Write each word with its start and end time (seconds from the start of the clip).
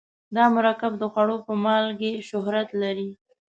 دا 0.35 0.43
مرکب 0.55 0.91
د 0.97 1.03
خوړو 1.11 1.37
په 1.45 1.53
مالګې 1.63 2.11
شهرت 2.29 2.69
لري. 2.81 3.09